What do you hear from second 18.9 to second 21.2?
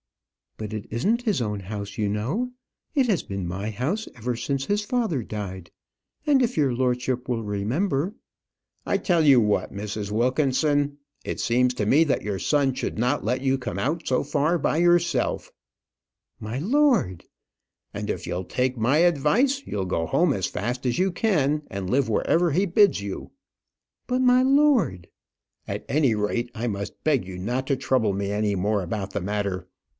advice, you'll go home as fast as you